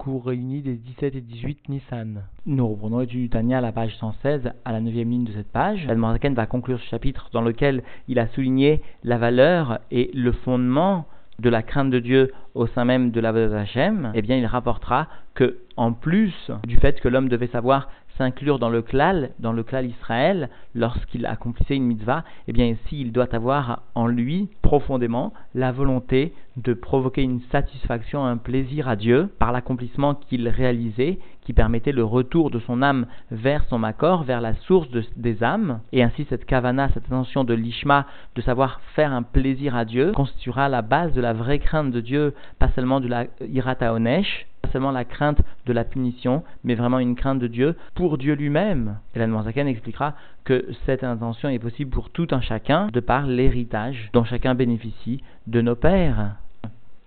cours 0.00 0.24
réunis 0.24 0.62
des 0.62 0.76
17 0.76 1.14
et 1.14 1.20
18 1.20 1.68
Nissan. 1.68 2.22
Nous 2.46 2.66
reprenons 2.66 3.00
l'étude 3.00 3.20
du 3.20 3.28
Tania 3.28 3.58
à 3.58 3.60
la 3.60 3.70
page 3.70 3.94
116, 3.98 4.50
à 4.64 4.72
la 4.72 4.80
neuvième 4.80 5.10
ligne 5.10 5.24
de 5.24 5.32
cette 5.32 5.52
page. 5.52 5.84
L'Admorazaken 5.86 6.32
va 6.32 6.46
conclure 6.46 6.80
ce 6.80 6.86
chapitre 6.86 7.28
dans 7.34 7.42
lequel 7.42 7.82
il 8.08 8.18
a 8.18 8.26
souligné 8.28 8.80
la 9.04 9.18
valeur 9.18 9.80
et 9.90 10.10
le 10.14 10.32
fondement 10.32 11.04
de 11.38 11.50
la 11.50 11.62
crainte 11.62 11.90
de 11.90 11.98
Dieu 11.98 12.32
au 12.54 12.66
sein 12.66 12.86
même 12.86 13.10
de 13.10 13.20
la 13.20 13.28
Hashem, 13.28 14.12
eh 14.14 14.22
bien 14.22 14.38
il 14.38 14.46
rapportera 14.46 15.06
que, 15.34 15.58
en 15.76 15.92
plus 15.92 16.50
du 16.66 16.78
fait 16.78 16.98
que 17.00 17.08
l'homme 17.08 17.28
devait 17.28 17.48
savoir 17.48 17.90
s'inclure 18.20 18.58
dans 18.58 18.68
le 18.68 18.82
klal, 18.82 19.30
dans 19.38 19.54
le 19.54 19.62
klal 19.62 19.86
Israël, 19.86 20.50
lorsqu'il 20.74 21.24
accomplissait 21.24 21.76
une 21.76 21.86
mitzvah, 21.86 22.22
eh 22.48 22.52
bien 22.52 22.66
ici 22.66 23.00
il 23.00 23.12
doit 23.12 23.34
avoir 23.34 23.84
en 23.94 24.06
lui 24.06 24.50
profondément 24.60 25.32
la 25.54 25.72
volonté 25.72 26.34
de 26.58 26.74
provoquer 26.74 27.22
une 27.22 27.40
satisfaction, 27.50 28.26
un 28.26 28.36
plaisir 28.36 28.88
à 28.88 28.96
Dieu 28.96 29.30
par 29.38 29.52
l'accomplissement 29.52 30.14
qu'il 30.14 30.46
réalisait, 30.50 31.18
qui 31.40 31.54
permettait 31.54 31.92
le 31.92 32.04
retour 32.04 32.50
de 32.50 32.58
son 32.58 32.82
âme 32.82 33.06
vers 33.30 33.64
son 33.70 33.78
makor, 33.78 34.24
vers 34.24 34.42
la 34.42 34.52
source 34.52 34.88
des 35.16 35.42
âmes, 35.42 35.80
et 35.92 36.02
ainsi 36.02 36.26
cette 36.28 36.44
kavana, 36.44 36.90
cette 36.92 37.06
intention 37.06 37.44
de 37.44 37.54
l'ishma, 37.54 38.04
de 38.36 38.42
savoir 38.42 38.82
faire 38.94 39.12
un 39.12 39.22
plaisir 39.22 39.74
à 39.74 39.86
Dieu, 39.86 40.12
constituera 40.12 40.68
la 40.68 40.82
base 40.82 41.14
de 41.14 41.22
la 41.22 41.32
vraie 41.32 41.58
crainte 41.58 41.90
de 41.90 42.00
Dieu, 42.00 42.34
pas 42.58 42.68
seulement 42.74 43.00
de 43.00 43.08
la 43.08 43.24
irata 43.40 43.94
onesh, 43.94 44.46
seulement 44.70 44.90
la 44.90 45.04
crainte 45.04 45.40
de 45.66 45.72
la 45.72 45.84
punition, 45.84 46.42
mais 46.64 46.74
vraiment 46.74 46.98
une 46.98 47.14
crainte 47.14 47.38
de 47.38 47.46
Dieu 47.46 47.76
pour 47.94 48.18
Dieu 48.18 48.34
lui-même. 48.34 48.98
Et 49.14 49.18
la 49.18 49.42
Zaken 49.42 49.68
expliquera 49.68 50.14
que 50.44 50.66
cette 50.86 51.04
intention 51.04 51.48
est 51.48 51.58
possible 51.58 51.90
pour 51.90 52.10
tout 52.10 52.28
un 52.30 52.40
chacun 52.40 52.88
de 52.88 53.00
par 53.00 53.26
l'héritage 53.26 54.10
dont 54.12 54.24
chacun 54.24 54.54
bénéficie 54.54 55.22
de 55.46 55.60
nos 55.60 55.76
pères. 55.76 56.36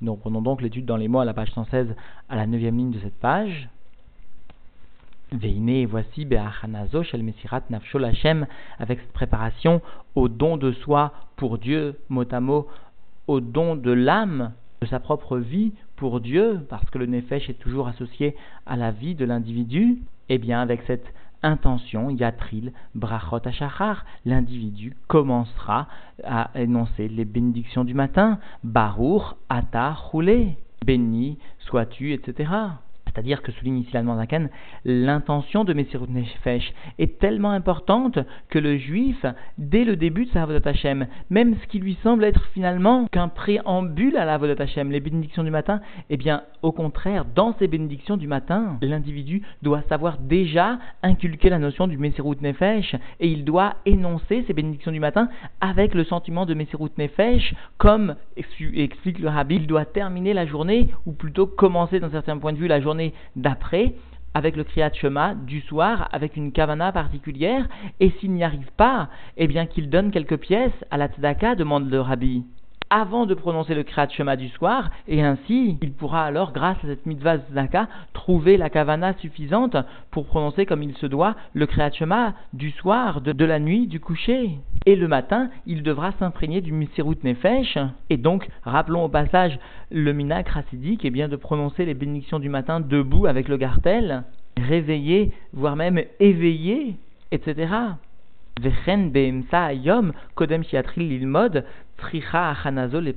Nous 0.02 0.16
prenons 0.16 0.42
donc 0.42 0.62
l'étude 0.62 0.86
dans 0.86 0.98
les 0.98 1.08
mots 1.08 1.20
à 1.20 1.26
la 1.26 1.34
page 1.34 1.52
116 1.52 1.96
à 2.30 2.36
la 2.36 2.46
neuvième 2.46 2.78
ligne 2.78 2.92
de 2.92 3.00
cette 3.00 3.20
page. 3.20 3.70
Veine, 5.32 5.86
voici 5.88 6.26
Be'achanazo 6.26 7.04
Shel 7.04 7.24
Mesirat 7.24 7.64
Nafshol 7.70 8.06
avec 8.80 9.00
cette 9.00 9.14
préparation 9.14 9.82
au 10.14 10.28
don 10.28 10.58
de 10.58 10.74
soi 10.74 11.12
pour 11.38 11.58
Dieu, 11.58 11.96
mot 12.10 12.26
à 12.30 12.40
mot, 12.40 12.68
au 13.28 13.40
don 13.40 13.76
de 13.76 13.92
l'âme, 13.92 14.52
de 14.82 14.88
sa 14.88 15.00
propre 15.00 15.38
vie 15.38 15.72
pour 16.04 16.20
Dieu, 16.20 16.60
parce 16.68 16.90
que 16.90 16.98
le 16.98 17.06
Nefesh 17.06 17.50
est 17.50 17.54
toujours 17.54 17.88
associé 17.88 18.36
à 18.66 18.76
la 18.76 18.92
vie 18.92 19.16
de 19.16 19.24
l'individu, 19.24 20.00
eh 20.28 20.38
bien 20.38 20.60
avec 20.60 20.82
cette 20.86 21.06
intention, 21.44 22.10
Yatril, 22.10 22.74
Brachot 22.94 23.48
Ashachar, 23.48 24.04
l'individu 24.26 24.98
commencera 25.08 25.88
à 26.26 26.50
énoncer 26.56 27.08
les 27.08 27.24
bénédictions 27.24 27.86
du 27.86 27.94
matin, 27.94 28.40
Baruch, 28.66 29.24
Ata, 29.48 29.94
Roulé, 29.94 30.58
béni 30.86 31.38
sois-tu, 31.60 32.12
etc. 32.12 32.52
C'est-à-dire 33.14 33.42
que 33.42 33.52
souligne 33.52 33.80
ici 33.80 33.92
la 33.94 34.04
l'intention 34.86 35.64
de 35.64 35.74
Messirut 35.74 36.10
Nefesh 36.10 36.74
est 36.98 37.20
tellement 37.20 37.52
importante 37.52 38.18
que 38.50 38.58
le 38.58 38.78
juif, 38.78 39.26
dès 39.58 39.84
le 39.84 39.96
début 39.96 40.26
de 40.26 40.32
sa 40.32 40.44
Avodat 40.44 40.70
Hashem, 40.70 41.08
même 41.30 41.56
ce 41.62 41.68
qui 41.68 41.80
lui 41.80 41.98
semble 42.02 42.24
être 42.24 42.46
finalement 42.54 43.06
qu'un 43.08 43.28
préambule 43.28 44.18
à 44.18 44.26
la 44.26 44.36
Avodat 44.36 44.64
Hashem, 44.64 44.92
les 44.92 45.00
bénédictions 45.00 45.44
du 45.44 45.52
matin, 45.52 45.82
eh 46.10 46.18
bien, 46.18 46.44
au 46.64 46.72
contraire, 46.72 47.26
dans 47.26 47.56
ces 47.60 47.68
bénédictions 47.68 48.18
du 48.18 48.28
matin, 48.28 48.78
l'individu 48.82 49.44
doit 49.62 49.84
savoir 49.90 50.18
déjà 50.18 50.80
inculquer 51.04 51.50
la 51.50 51.60
notion 51.60 51.88
du 51.88 51.98
Messirut 51.98 52.38
Nefesh 52.42 52.96
et 53.20 53.28
il 53.28 53.46
doit 53.46 53.76
énoncer 53.86 54.44
ces 54.48 54.54
bénédictions 54.54 54.92
du 54.92 55.00
matin 55.00 55.30
avec 55.62 55.94
le 55.94 56.04
sentiment 56.04 56.46
de 56.46 56.54
Messirut 56.54 56.92
Nefesh, 56.98 57.54
comme 57.78 58.16
explique 58.38 59.20
le 59.20 59.30
Rabbi, 59.30 59.56
il 59.56 59.68
doit 59.68 59.86
terminer 59.86 60.34
la 60.34 60.46
journée, 60.46 60.90
ou 61.06 61.12
plutôt 61.12 61.46
commencer 61.46 62.00
d'un 62.00 62.10
certain 62.10 62.38
point 62.38 62.54
de 62.54 62.58
vue 62.58 62.68
la 62.68 62.82
journée 62.82 63.03
d'après 63.36 63.94
avec 64.34 64.56
le 64.56 64.64
Kriyat 64.64 64.94
Shema 64.94 65.36
du 65.36 65.62
soir 65.62 66.10
avec 66.12 66.36
une 66.38 66.52
kavana 66.52 66.92
particulière 66.92 67.68
et 68.00 68.12
s'il 68.20 68.32
n'y 68.32 68.44
arrive 68.44 68.72
pas, 68.78 69.10
eh 69.38 69.48
bien 69.48 69.66
qu'il 69.66 69.90
donne 69.90 70.12
quelques 70.12 70.38
pièces 70.38 70.72
à 70.92 70.98
la 70.98 71.08
tzedaka, 71.08 71.56
demande 71.56 71.90
le 71.90 72.02
rabbi 72.02 72.44
avant 72.94 73.26
de 73.26 73.34
prononcer 73.34 73.74
le 73.74 73.82
Kriyat 73.82 74.10
Shema 74.10 74.36
du 74.36 74.50
soir, 74.50 74.92
et 75.08 75.24
ainsi, 75.24 75.80
il 75.82 75.94
pourra 75.94 76.26
alors, 76.26 76.54
grâce 76.54 76.78
à 76.84 76.88
cette 76.88 77.08
mitzvah 77.08 77.40
Zaka, 77.52 77.88
trouver 78.14 78.56
la 78.56 78.70
kavana 78.70 79.14
suffisante 79.14 79.76
pour 80.12 80.28
prononcer 80.28 80.68
comme 80.68 80.84
il 80.84 80.96
se 80.98 81.08
doit 81.08 81.36
le 81.56 81.66
Kriyat 81.66 81.92
Shema 81.94 82.36
du 82.54 82.70
soir, 82.70 83.22
de, 83.22 83.46
la 83.46 83.58
nuit, 83.58 83.88
du 83.88 84.00
coucher. 84.00 84.60
Et 84.86 84.96
le 84.96 85.08
matin, 85.08 85.50
il 85.66 85.82
devra 85.82 86.12
s'imprégner 86.20 86.62
du 86.62 86.72
Misirut 86.72 87.18
Nefesh, 87.24 87.80
et 88.12 88.18
donc, 88.18 88.48
rappelons 88.62 89.06
au 89.06 89.10
passage 89.10 89.58
le 89.90 90.14
Minak 90.14 90.50
Rassidique, 90.50 91.04
et 91.04 91.10
bien 91.10 91.30
de 91.30 91.36
prononcer 91.36 91.86
les 91.86 91.96
bénédictions 91.96 92.38
du 92.38 92.50
matin 92.50 92.80
debout 92.80 93.26
avec 93.26 93.48
le 93.48 93.58
gartel, 93.58 94.24
réveillé, 94.56 95.32
voire 95.52 95.76
même 95.76 96.00
éveillé, 96.20 96.98
etc. 97.32 97.96
Vechen 98.62 99.12
kodem 100.36 100.64
shiatril 100.64 101.10
lilmod 101.10 101.66
tricha 102.04 102.50
achanazol 102.50 103.12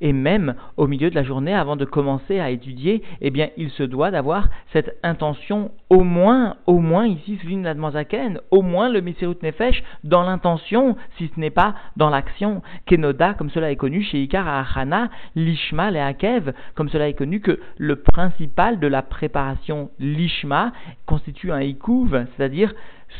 et 0.00 0.12
même 0.12 0.54
au 0.76 0.86
milieu 0.86 1.10
de 1.10 1.14
la 1.14 1.22
journée 1.22 1.54
avant 1.54 1.76
de 1.76 1.84
commencer 1.84 2.38
à 2.40 2.50
étudier, 2.50 3.02
eh 3.20 3.30
bien 3.30 3.48
il 3.56 3.70
se 3.70 3.82
doit 3.82 4.10
d'avoir 4.10 4.48
cette 4.72 4.98
intention 5.02 5.70
au 5.90 6.04
moins, 6.04 6.56
au 6.66 6.78
moins 6.78 7.06
ici 7.06 7.38
souligne 7.40 7.62
la 7.62 7.74
Zaken, 7.90 8.40
au 8.50 8.62
moins 8.62 8.88
le 8.88 9.00
Mesirut 9.02 9.36
Nefesh 9.42 9.82
dans 10.04 10.22
l'intention, 10.22 10.96
si 11.16 11.30
ce 11.34 11.40
n'est 11.40 11.50
pas 11.50 11.74
dans 11.96 12.10
l'action. 12.10 12.62
Kenoda, 12.86 13.34
comme 13.34 13.50
cela 13.50 13.70
est 13.70 13.76
connu 13.76 14.02
chez 14.02 14.22
Ikar 14.22 14.48
Achana, 14.48 15.10
Lishma 15.34 15.90
et 15.90 16.00
Akev, 16.00 16.52
comme 16.74 16.88
cela 16.88 17.08
est 17.08 17.14
connu 17.14 17.40
que 17.40 17.58
le 17.76 17.96
principal 17.96 18.78
de 18.78 18.86
la 18.86 19.02
préparation 19.02 19.90
Lishma 19.98 20.72
constitue 21.06 21.52
un 21.52 21.60
Ikouv, 21.60 22.26
c'est-à-dire 22.36 22.72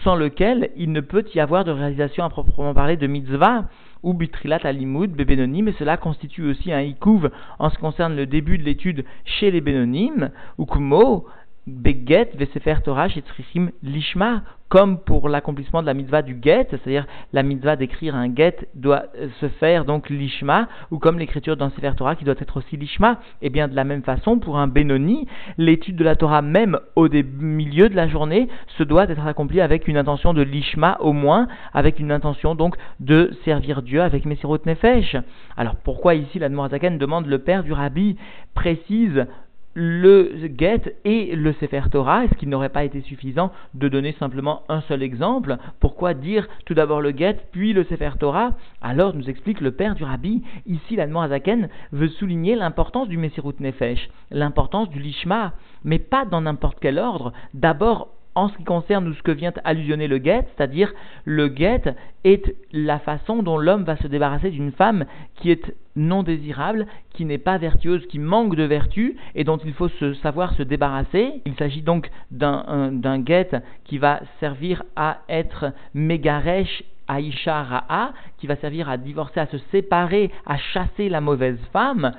sans 0.04 0.16
lequel 0.16 0.70
il 0.76 0.92
ne 0.92 1.00
peut 1.00 1.24
y 1.34 1.40
avoir 1.40 1.64
de 1.64 1.70
réalisation 1.70 2.24
à 2.24 2.30
proprement 2.30 2.74
parler 2.74 2.96
de 2.96 3.06
mitzvah 3.06 3.64
ou 4.02 4.14
bitrilat 4.14 4.60
alimoud 4.64 5.10
bébénonyme, 5.12 5.68
et 5.68 5.74
cela 5.78 5.96
constitue 5.96 6.48
aussi 6.48 6.72
un 6.72 6.80
ikouv 6.80 7.30
en 7.58 7.70
ce 7.70 7.76
qui 7.76 7.80
concerne 7.80 8.16
le 8.16 8.26
début 8.26 8.58
de 8.58 8.64
l'étude 8.64 9.04
chez 9.24 9.50
les 9.50 9.60
bénonymes, 9.60 10.30
ou 10.58 10.66
kumo, 10.66 11.26
beget 11.66 12.30
vesefer 12.36 12.82
Torah 12.82 13.08
trichim 13.08 13.70
lishma, 13.82 14.42
comme 14.68 14.98
pour 14.98 15.28
l'accomplissement 15.28 15.82
de 15.82 15.86
la 15.86 15.94
mitzvah 15.94 16.22
du 16.22 16.38
get, 16.42 16.66
c'est-à-dire 16.70 17.06
la 17.32 17.42
mitzvah 17.42 17.76
d'écrire 17.76 18.16
un 18.16 18.34
get 18.34 18.68
doit 18.74 19.04
euh, 19.20 19.28
se 19.38 19.48
faire 19.48 19.84
donc 19.84 20.08
lishma, 20.08 20.66
ou 20.90 20.98
comme 20.98 21.18
l'écriture 21.18 21.56
dans 21.56 21.70
Sefer 21.70 21.92
Torah 21.96 22.16
qui 22.16 22.24
doit 22.24 22.34
être 22.40 22.56
aussi 22.56 22.76
lishma, 22.76 23.20
et 23.42 23.46
eh 23.46 23.50
bien 23.50 23.68
de 23.68 23.76
la 23.76 23.84
même 23.84 24.02
façon 24.02 24.38
pour 24.38 24.58
un 24.58 24.66
Benoni, 24.66 25.28
l'étude 25.58 25.96
de 25.96 26.04
la 26.04 26.16
Torah 26.16 26.42
même 26.42 26.78
au 26.96 27.08
milieu 27.08 27.88
de 27.88 27.94
la 27.94 28.08
journée 28.08 28.48
se 28.78 28.82
doit 28.82 29.04
être 29.08 29.26
accomplie 29.26 29.60
avec 29.60 29.86
une 29.86 29.98
intention 29.98 30.34
de 30.34 30.42
lishma 30.42 30.96
au 31.00 31.12
moins, 31.12 31.48
avec 31.74 32.00
une 32.00 32.10
intention 32.10 32.54
donc 32.54 32.76
de 32.98 33.30
servir 33.44 33.82
Dieu 33.82 34.02
avec 34.02 34.24
Messirot 34.24 34.58
Nefesh. 34.66 35.16
Alors 35.56 35.76
pourquoi 35.76 36.14
ici 36.14 36.38
la 36.38 36.48
Zaken 36.68 36.98
demande 36.98 37.26
le 37.26 37.38
père 37.38 37.62
du 37.62 37.72
rabbi 37.72 38.16
précise 38.54 39.26
le 39.74 40.32
get 40.58 40.96
et 41.04 41.34
le 41.34 41.52
Sefer 41.54 41.82
Torah, 41.90 42.24
est-ce 42.24 42.34
qu'il 42.34 42.48
n'aurait 42.48 42.68
pas 42.68 42.84
été 42.84 43.00
suffisant 43.00 43.52
de 43.74 43.88
donner 43.88 44.14
simplement 44.18 44.62
un 44.68 44.80
seul 44.82 45.02
exemple? 45.02 45.56
Pourquoi 45.80 46.14
dire 46.14 46.46
tout 46.66 46.74
d'abord 46.74 47.00
le 47.00 47.10
get, 47.16 47.38
puis 47.52 47.72
le 47.72 47.84
Sefer 47.84 48.12
Torah? 48.18 48.52
Alors 48.80 49.14
nous 49.14 49.30
explique 49.30 49.60
le 49.60 49.72
père 49.72 49.94
du 49.94 50.04
rabbi, 50.04 50.42
ici 50.66 50.96
l'Admon 50.96 51.20
Azaken 51.20 51.68
veut 51.92 52.08
souligner 52.08 52.54
l'importance 52.54 53.08
du 53.08 53.16
Messirut 53.16 53.54
Nefesh, 53.60 54.10
l'importance 54.30 54.90
du 54.90 54.98
Lishma, 54.98 55.52
mais 55.84 55.98
pas 55.98 56.24
dans 56.24 56.42
n'importe 56.42 56.78
quel 56.80 56.98
ordre. 56.98 57.32
D'abord 57.54 58.08
en 58.34 58.48
ce 58.48 58.56
qui 58.56 58.64
concerne 58.64 59.12
ce 59.14 59.22
que 59.22 59.32
vient 59.32 59.52
allusionner 59.64 60.08
le 60.08 60.18
guet, 60.18 60.46
c'est-à-dire 60.56 60.92
le 61.24 61.48
guet 61.48 61.94
est 62.24 62.54
la 62.72 62.98
façon 62.98 63.42
dont 63.42 63.58
l'homme 63.58 63.84
va 63.84 63.96
se 63.96 64.06
débarrasser 64.06 64.50
d'une 64.50 64.72
femme 64.72 65.04
qui 65.36 65.50
est 65.50 65.74
non 65.96 66.22
désirable, 66.22 66.86
qui 67.10 67.24
n'est 67.24 67.38
pas 67.38 67.58
vertueuse, 67.58 68.06
qui 68.06 68.18
manque 68.18 68.56
de 68.56 68.62
vertu 68.62 69.16
et 69.34 69.44
dont 69.44 69.58
il 69.58 69.74
faut 69.74 69.88
se, 69.88 70.14
savoir 70.14 70.54
se 70.54 70.62
débarrasser. 70.62 71.42
Il 71.44 71.54
s'agit 71.54 71.82
donc 71.82 72.10
d'un 72.30 73.18
guet 73.18 73.50
qui 73.84 73.98
va 73.98 74.20
servir 74.40 74.82
à 74.96 75.18
être 75.28 75.72
mégaresh 75.94 76.84
Aïcha 77.08 77.62
Ra'a, 77.64 78.12
qui 78.38 78.46
va 78.46 78.56
servir 78.56 78.88
à 78.88 78.96
divorcer, 78.96 79.40
à 79.40 79.46
se 79.46 79.58
séparer, 79.70 80.30
à 80.46 80.56
chasser 80.56 81.08
la 81.08 81.20
mauvaise 81.20 81.58
femme 81.72 82.12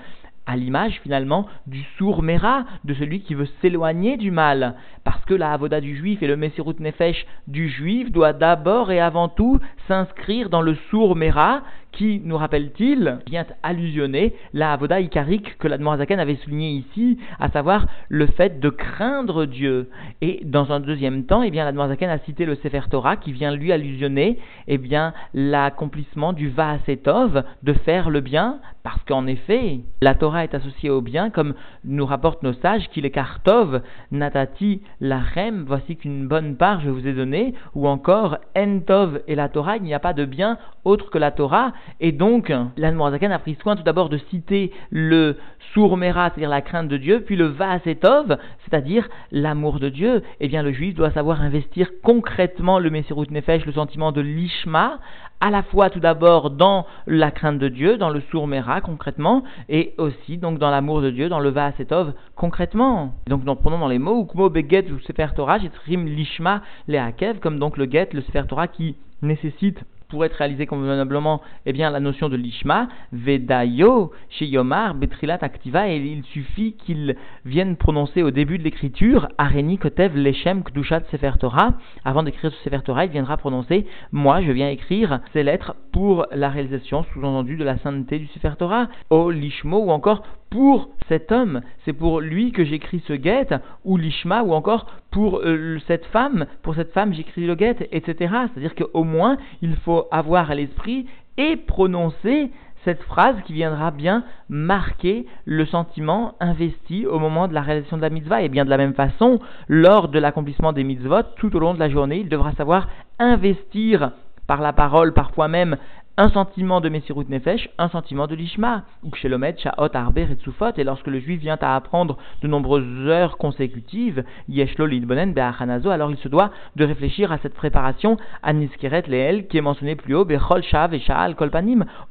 à 0.46 0.56
l'image 0.56 1.00
finalement 1.02 1.48
du 1.68 1.84
sourd 1.98 2.22
Mera, 2.22 2.66
de 2.84 2.94
celui 2.94 3.22
qui 3.22 3.34
veut 3.34 3.48
s'éloigner 3.62 4.18
du 4.18 4.32
mal, 4.32 4.76
parce 5.04 5.24
que 5.26 5.34
la 5.34 5.52
avoda 5.52 5.82
du 5.82 5.96
juif 5.96 6.22
et 6.22 6.28
le 6.28 6.38
Messirut 6.38 6.80
Nefesh 6.80 7.26
du 7.48 7.70
juif 7.70 8.12
doit 8.12 8.34
d'abord 8.34 8.92
et 8.92 9.00
avant 9.00 9.30
tout 9.30 9.60
s'inscrire 9.88 10.50
dans 10.50 10.62
le 10.62 10.76
sourd 10.90 11.16
Mera, 11.16 11.62
qui 11.94 12.22
nous 12.24 12.38
rappelle-t-il 12.38 13.20
vient 13.28 13.46
allusionner 13.64 14.34
la 14.54 14.74
avoda 14.74 15.00
icarique 15.00 15.58
que 15.58 15.68
l'Admorazaken 15.68 16.20
avait 16.20 16.36
souligné 16.36 16.72
ici, 16.72 17.18
à 17.40 17.50
savoir 17.50 17.88
le 18.10 18.28
fait 18.28 18.60
de 18.60 18.70
craindre 18.70 19.46
Dieu. 19.46 19.90
Et 20.22 20.42
dans 20.44 20.72
un 20.72 20.80
deuxième 20.80 21.26
temps, 21.26 21.44
eh 21.44 21.52
bien, 21.52 21.66
l'Admorazaken 21.66 22.10
a 22.10 22.20
cité 22.20 22.46
le 22.46 22.56
Sefer 22.56 22.82
Torah 22.90 23.16
qui 23.16 23.32
vient 23.32 23.56
lui 23.56 23.72
allusionner 23.72 24.40
eh 24.68 24.78
bien, 24.78 25.14
l'accomplissement 25.34 26.34
du 26.34 26.50
Vaasetov, 26.50 27.44
de 27.64 27.74
faire 27.74 28.10
le 28.10 28.22
bien, 28.22 28.60
parce 28.84 29.02
qu'en 29.06 29.28
effet, 29.28 29.80
la 30.02 30.16
Torah 30.16 30.44
est 30.44 30.54
associée 30.54 30.90
au 30.90 31.02
bien, 31.02 31.30
comme 31.30 31.54
nous 31.86 32.06
rapportent 32.06 32.44
nos 32.44 32.54
sages, 32.54 32.90
qu'il 32.90 33.06
est 33.06 33.12
Kartov, 33.12 33.82
Natati, 34.12 34.82
Lachem, 35.00 35.64
voici 35.66 35.96
qu'une 35.96 36.28
bonne 36.28 36.58
part 36.58 36.82
je 36.82 36.90
vous 36.90 37.08
ai 37.08 37.14
donné, 37.14 37.54
ou 37.76 37.88
encore 37.88 38.38
Entov 38.58 39.22
et 39.28 39.36
la 39.36 39.50
Torah, 39.50 39.78
il 39.78 39.84
n'y 39.84 39.94
a 39.94 40.00
pas 40.00 40.14
de 40.14 40.26
bien 40.26 40.58
autre 40.84 41.10
que 41.10 41.18
la 41.18 41.32
Torah, 41.32 41.74
et 42.00 42.12
donc 42.12 42.52
l'Anmorazakan 42.78 43.32
a 43.32 43.40
pris 43.40 43.56
soin 43.62 43.76
tout 43.76 43.84
d'abord 43.84 44.10
de 44.10 44.18
citer 44.30 44.72
le 44.90 45.38
Sourmera, 45.74 46.30
c'est-à-dire 46.30 46.50
la 46.50 46.62
crainte 46.62 46.88
de 46.88 46.98
Dieu, 46.98 47.22
puis 47.26 47.36
le 47.36 47.46
Vaasetov, 47.46 48.38
c'est-à-dire 48.64 49.08
l'amour 49.32 49.80
de 49.80 49.90
Dieu. 49.90 50.22
Eh 50.40 50.48
bien, 50.48 50.62
le 50.62 50.72
juif 50.72 50.94
doit 50.94 51.12
savoir 51.12 51.42
investir 51.42 51.90
concrètement 52.04 52.80
le 52.80 52.90
Messirut 52.90 53.32
Nefesh, 53.32 53.66
le 53.66 53.72
sentiment 53.72 54.12
de 54.12 54.22
l'Ishma, 54.22 55.00
à 55.42 55.50
la 55.50 55.64
fois 55.64 55.90
tout 55.90 56.00
d'abord 56.00 56.52
dans 56.52 56.86
la 57.08 57.32
crainte 57.32 57.60
de 57.60 57.68
Dieu, 57.68 57.98
dans 57.98 58.10
le 58.10 58.22
Sourmera 58.32 58.82
concrètement, 58.82 59.44
et 59.68 59.94
aussi 59.98 60.38
donc 60.38 60.60
dans 60.60 60.70
l'amour 60.70 61.02
de 61.02 61.10
Dieu, 61.10 61.28
dans 61.28 61.40
le 61.40 61.50
Vaasetov 61.50 62.14
concrètement. 62.36 63.14
donc 63.28 63.44
nous 63.44 63.56
prenons 63.56 63.80
dans 63.80 63.88
les 63.88 64.00
mots, 64.00 64.24
Ukmo 64.24 64.50
Beget 64.50 64.92
ou 64.92 65.00
Sefer 65.00 65.28
Torah, 65.36 65.60
Jitrim 65.60 66.06
Lishma 66.06 66.62
Leakev, 66.88 67.40
comme 67.40 67.60
donc 67.60 67.78
le 67.78 67.90
Get, 67.90 68.10
le 68.14 68.22
Sefer 68.22 68.44
Torah 68.48 68.68
qui 68.68 68.96
nécessite 69.22 69.84
pour 70.14 70.26
être 70.26 70.36
réalisé 70.36 70.68
convenablement, 70.68 71.42
eh 71.66 71.74
bien, 71.74 71.90
la 71.90 72.00
notion 72.00 72.30
de 72.30 72.36
l'ishma, 72.36 72.88
vedayo, 73.14 74.12
chez 74.30 74.46
Yomar, 74.46 74.94
betrilat 74.94 75.40
activa, 75.42 75.90
et 75.90 75.98
il 75.98 76.24
suffit 76.26 76.74
qu'il 76.74 77.16
vienne 77.46 77.78
prononcer 77.78 78.22
au 78.22 78.30
début 78.30 78.60
de 78.60 78.64
l'écriture, 78.64 79.28
areni 79.40 79.80
kotev 79.80 80.16
leshem 80.16 80.62
kdushat 80.62 81.02
sefer 81.10 81.32
Torah, 81.40 81.74
avant 82.06 82.22
d'écrire 82.22 82.52
ce 82.52 82.64
sefer 82.64 82.84
Torah, 82.86 83.06
il 83.06 83.12
viendra 83.12 83.38
prononcer, 83.38 83.88
moi, 84.12 84.44
je 84.44 84.52
viens 84.52 84.70
écrire 84.70 85.20
ces 85.34 85.42
lettres 85.42 85.76
pour 85.92 86.28
la 86.32 86.50
réalisation, 86.50 87.04
sous-entendu, 87.12 87.58
de 87.58 87.64
la 87.64 87.80
sainteté 87.80 88.20
du 88.20 88.28
sefer 88.28 88.54
Torah, 88.60 88.90
o 89.10 89.32
lishmo, 89.32 89.80
ou 89.80 89.90
encore 89.90 90.22
pour 90.52 90.90
cet 91.08 91.32
homme, 91.32 91.62
c'est 91.84 91.94
pour 91.94 92.22
lui 92.22 92.52
que 92.52 92.64
j'écris 92.64 93.02
ce 93.08 93.14
guet, 93.14 93.48
ou 93.84 93.98
l'ishma, 93.98 94.44
ou 94.44 94.54
encore 94.54 94.86
pour 95.10 95.40
euh, 95.40 95.80
cette 95.88 96.06
femme, 96.06 96.46
pour 96.62 96.76
cette 96.76 96.92
femme 96.92 97.14
j'écris 97.14 97.46
le 97.46 97.56
guet, 97.56 97.88
etc. 97.92 98.34
C'est-à-dire 98.54 98.76
qu'au 98.76 99.04
moins 99.04 99.38
il 99.62 99.76
faut 99.78 100.03
avoir 100.12 100.52
à 100.52 100.56
l'esprit 100.56 101.08
et 101.38 101.56
prononcer 101.58 102.52
cette 102.84 103.02
phrase 103.04 103.36
qui 103.46 103.54
viendra 103.54 103.92
bien 103.92 104.24
marquer 104.50 105.26
le 105.46 105.66
sentiment 105.66 106.36
investi 106.40 107.06
au 107.06 107.18
moment 107.18 107.48
de 107.48 107.54
la 107.54 107.62
réalisation 107.62 107.98
de 107.98 108.02
la 108.02 108.10
mitzvah. 108.10 108.42
Et 108.42 108.50
bien 108.50 108.66
de 108.66 108.70
la 108.70 108.78
même 108.78 108.94
façon, 108.94 109.40
lors 109.68 110.10
de 110.10 110.20
l'accomplissement 110.20 110.74
des 110.74 110.84
mitzvot, 110.84 111.24
tout 111.38 111.56
au 111.56 111.60
long 111.60 111.74
de 111.74 111.80
la 111.80 111.90
journée, 111.90 112.20
il 112.20 112.30
devra 112.30 112.52
savoir 112.54 112.88
investir 113.20 114.12
par 114.48 114.62
la 114.62 114.74
parole, 114.74 115.14
parfois 115.14 115.48
même 115.48 115.78
un 116.16 116.30
sentiment 116.30 116.80
de 116.80 116.90
Messirut 116.90 117.26
Nefesh, 117.28 117.70
un 117.80 117.90
sentiment 117.90 118.28
de 118.28 118.36
l'Ishma, 118.36 118.84
ou 119.02 119.10
Kshelomet, 119.10 119.56
Sha'ot, 119.58 119.90
Arber 119.96 120.28
et 120.30 120.80
et 120.80 120.84
lorsque 120.84 121.08
le 121.08 121.20
juif 121.20 121.40
vient 121.40 121.58
à 121.60 121.76
apprendre 121.76 122.18
de 122.44 122.48
nombreuses 122.48 123.08
heures 123.08 123.38
consécutives, 123.38 124.24
Yeshlo 124.48 124.86
Lidbonen 124.86 125.34
Be'achanazo, 125.34 125.90
alors 125.90 126.12
il 126.12 126.18
se 126.18 126.28
doit 126.28 126.52
de 126.76 126.86
réfléchir 126.86 127.32
à 127.32 127.40
cette 127.40 127.56
préparation 127.56 128.18
à 128.44 128.54
Niskeret 128.54 129.04
Leel, 129.08 129.48
qui 129.48 129.58
est 129.58 129.62
mentionnée 129.62 129.96
plus 129.96 130.14
haut, 130.14 130.24
Bechol 130.24 130.62
Shav 130.62 130.94
et 130.94 131.00
Sha'al 131.00 131.36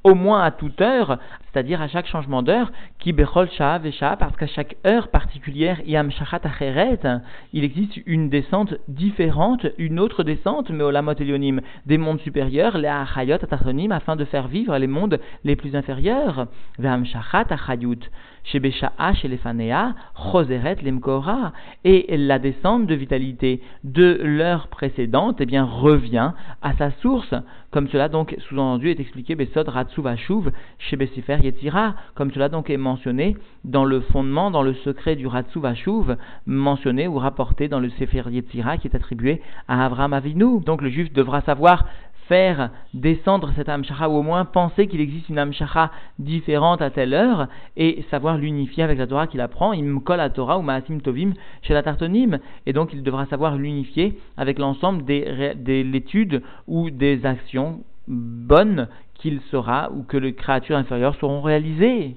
au 0.02 0.14
moins 0.14 0.42
à 0.42 0.50
toute 0.50 0.80
heure, 0.80 1.18
c'est-à-dire 1.52 1.80
à 1.80 1.86
chaque 1.86 2.06
changement 2.06 2.42
d'heure, 2.42 2.72
qui 2.98 3.12
Bechol 3.12 3.50
Shav 3.50 3.86
et 3.86 3.92
Sha'al, 3.92 4.16
parce 4.18 4.36
qu'à 4.36 4.48
chaque 4.48 4.76
heure 4.84 5.08
particulière, 5.08 5.80
Yam 5.86 6.10
Shachat 6.10 6.40
il 7.52 7.62
existe 7.62 7.98
une 8.06 8.30
descente 8.30 8.74
différente, 8.88 9.66
une 9.78 10.00
autre 10.00 10.24
descente, 10.24 10.70
mais 10.70 10.82
au 10.82 10.90
Lamot 10.90 11.12
Elionim, 11.12 11.60
des 11.86 11.98
mondes 11.98 12.20
supérieurs, 12.20 12.78
les 12.78 12.88
Achayot 12.88 13.38
afin 13.92 14.16
de 14.16 14.24
faire 14.24 14.48
vivre 14.48 14.76
les 14.76 14.86
mondes 14.86 15.20
les 15.44 15.56
plus 15.56 15.76
inférieurs. 15.76 16.46
et 21.84 22.16
la 22.16 22.38
descente 22.38 22.86
de 22.86 22.94
vitalité 22.94 23.60
de 23.84 24.18
l'heure 24.22 24.68
précédente, 24.68 25.36
eh 25.40 25.46
bien, 25.46 25.64
revient 25.64 26.32
à 26.60 26.74
sa 26.74 26.90
source, 27.02 27.34
comme 27.70 27.88
cela 27.88 28.08
donc 28.08 28.34
sous-entendu 28.48 28.90
est 28.90 29.00
expliqué 29.00 29.34
Besod 29.34 29.70
chez 30.78 30.96
comme 32.14 32.32
cela 32.32 32.48
donc 32.48 32.68
est 32.68 32.76
mentionné 32.76 33.36
dans 33.64 33.84
le 33.84 34.00
fondement, 34.00 34.50
dans 34.50 34.62
le 34.62 34.74
secret 34.74 35.16
du 35.16 35.26
Ratsuvashuv, 35.26 36.16
mentionné 36.46 37.06
ou 37.08 37.18
rapporté 37.18 37.68
dans 37.68 37.80
le 37.80 37.90
Sefer 37.90 38.24
Yetzira 38.28 38.76
qui 38.76 38.88
est 38.88 38.96
attribué 38.96 39.40
à 39.68 39.84
Avram 39.86 40.12
Avinu. 40.12 40.60
Donc 40.60 40.82
le 40.82 40.90
juif 40.90 41.12
devra 41.12 41.40
savoir 41.42 41.84
faire 42.28 42.70
descendre 42.94 43.52
cette 43.56 43.68
Amshacha, 43.68 44.08
ou 44.08 44.16
au 44.18 44.22
moins 44.22 44.44
penser 44.44 44.86
qu'il 44.86 45.00
existe 45.00 45.28
une 45.28 45.38
Amshacha 45.38 45.90
différente 46.18 46.82
à 46.82 46.90
telle 46.90 47.14
heure, 47.14 47.48
et 47.76 48.04
savoir 48.10 48.38
l'unifier 48.38 48.82
avec 48.82 48.98
la 48.98 49.06
Torah 49.06 49.26
qu'il 49.26 49.40
apprend, 49.40 49.72
il 49.72 49.84
me 49.84 50.00
colle 50.00 50.20
à 50.20 50.30
Torah 50.30 50.58
ou 50.58 50.62
Maasim 50.62 51.00
Tovim 51.00 51.32
chez 51.62 51.74
la 51.74 51.82
Tartonim, 51.82 52.38
et 52.66 52.72
donc 52.72 52.92
il 52.92 53.02
devra 53.02 53.26
savoir 53.26 53.56
l'unifier 53.56 54.18
avec 54.36 54.58
l'ensemble 54.58 55.04
des, 55.04 55.54
de 55.56 55.82
l'étude 55.82 56.42
ou 56.66 56.90
des 56.90 57.26
actions 57.26 57.80
bonnes 58.08 58.88
qu'il 59.14 59.40
sera 59.50 59.90
ou 59.92 60.02
que 60.02 60.16
les 60.16 60.34
créatures 60.34 60.76
inférieures 60.76 61.14
seront 61.16 61.42
réalisées. 61.42 62.16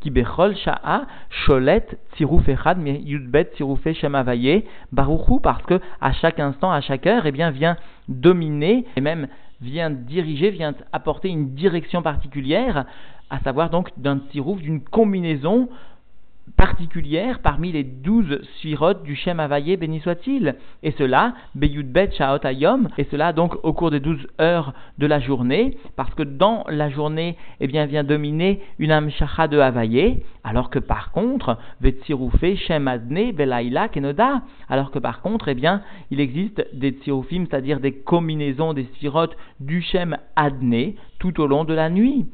Ki 0.00 0.10
bechol 0.10 0.56
sha'a 0.56 1.06
sholet 1.28 1.98
tziruf 2.12 2.48
echad 2.48 2.78
yudbet 2.86 3.52
tzirufé 3.54 3.94
shemavaye 3.94 4.64
baruchu 4.92 5.40
parce 5.42 5.62
que 5.64 5.80
à 6.00 6.12
chaque 6.12 6.38
instant, 6.38 6.70
à 6.70 6.80
chaque 6.80 7.06
heure, 7.06 7.26
eh 7.26 7.32
bien 7.32 7.50
vient 7.50 7.76
dominer 8.08 8.84
et 8.96 9.00
même 9.00 9.28
vient 9.60 9.90
diriger, 9.90 10.50
vient 10.50 10.74
apporter 10.92 11.28
une 11.28 11.54
direction 11.54 12.02
particulière, 12.02 12.84
à 13.30 13.40
savoir 13.40 13.70
donc 13.70 13.90
d'un 13.96 14.20
tsirouf, 14.30 14.60
d'une 14.60 14.82
combinaison 14.82 15.68
particulière 16.56 17.40
parmi 17.40 17.72
les 17.72 17.84
douze 17.84 18.40
sphirotes 18.56 19.02
du 19.02 19.16
Shem 19.16 19.40
Havaye, 19.40 19.76
béni 19.76 20.00
soit-il. 20.00 20.56
Et 20.82 20.92
cela, 20.92 21.34
Beyudbet 21.54 22.10
Shaot 22.12 22.44
Ayom, 22.44 22.88
et 22.98 23.04
cela 23.10 23.32
donc 23.32 23.56
au 23.62 23.72
cours 23.72 23.90
des 23.90 24.00
douze 24.00 24.26
heures 24.40 24.72
de 24.98 25.06
la 25.06 25.20
journée, 25.20 25.76
parce 25.96 26.14
que 26.14 26.22
dans 26.22 26.64
la 26.68 26.90
journée, 26.90 27.36
eh 27.60 27.66
bien, 27.66 27.86
vient 27.86 28.04
dominer 28.04 28.60
une 28.78 28.92
Amshacha 28.92 29.48
de 29.48 29.58
Havaye, 29.58 30.22
alors 30.44 30.70
que 30.70 30.78
par 30.78 31.12
contre, 31.12 31.58
Vetsiroufé 31.80 32.56
Shem 32.56 32.88
Adne 32.88 33.32
Belaila 33.32 33.88
Kenoda, 33.88 34.42
alors 34.68 34.90
que 34.90 34.98
par 34.98 35.20
contre, 35.20 35.48
eh 35.48 35.54
bien, 35.54 35.82
il 36.10 36.20
existe 36.20 36.66
des 36.72 36.92
Tsirufim, 36.92 37.46
c'est-à-dire 37.48 37.80
des 37.80 37.92
combinaisons 37.92 38.72
des 38.72 38.84
sphirotes 38.94 39.36
du 39.60 39.82
Shem 39.82 40.16
Adne 40.36 40.92
tout 41.18 41.40
au 41.40 41.46
long 41.46 41.64
de 41.64 41.74
la 41.74 41.90
nuit 41.90 42.26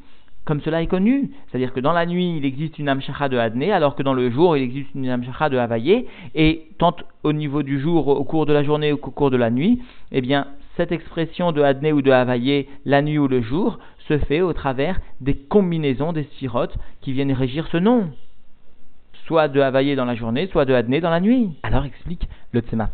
comme 0.45 0.61
cela 0.61 0.81
est 0.81 0.87
connu. 0.87 1.31
C'est-à-dire 1.47 1.73
que 1.73 1.79
dans 1.79 1.91
la 1.91 2.05
nuit, 2.05 2.37
il 2.37 2.45
existe 2.45 2.79
une 2.79 2.87
Amshacha 2.87 3.29
de 3.29 3.37
Adné, 3.37 3.71
alors 3.71 3.95
que 3.95 4.03
dans 4.03 4.13
le 4.13 4.29
jour, 4.29 4.55
il 4.55 4.63
existe 4.63 4.89
une 4.95 5.09
Amshacha 5.09 5.49
de 5.49 5.57
Havaye, 5.57 6.05
et 6.35 6.67
tant 6.77 6.95
au 7.23 7.33
niveau 7.33 7.63
du 7.63 7.79
jour, 7.79 8.07
au 8.07 8.23
cours 8.23 8.45
de 8.45 8.53
la 8.53 8.63
journée 8.63 8.93
ou 8.93 8.95
au 8.95 9.11
cours 9.11 9.31
de 9.31 9.37
la 9.37 9.49
nuit, 9.49 9.81
eh 10.11 10.21
bien, 10.21 10.47
cette 10.77 10.91
expression 10.91 11.51
de 11.51 11.61
Adné 11.61 11.91
ou 11.91 12.01
de 12.01 12.11
Havaye, 12.11 12.67
la 12.85 13.01
nuit 13.01 13.17
ou 13.17 13.27
le 13.27 13.41
jour, 13.41 13.79
se 14.07 14.17
fait 14.19 14.41
au 14.41 14.53
travers 14.53 14.99
des 15.19 15.35
combinaisons 15.35 16.13
des 16.13 16.23
sphirotes 16.23 16.77
qui 17.01 17.11
viennent 17.11 17.31
régir 17.31 17.67
ce 17.71 17.77
nom 17.77 18.09
soit 19.25 19.47
de 19.47 19.59
Havaïe 19.59 19.95
dans 19.95 20.05
la 20.05 20.15
journée, 20.15 20.47
soit 20.47 20.65
de 20.65 20.73
Adné 20.73 21.01
dans 21.01 21.09
la 21.09 21.19
nuit. 21.19 21.57
Alors 21.63 21.85
explique 21.85 22.27
le 22.51 22.61
Tzemach 22.61 22.91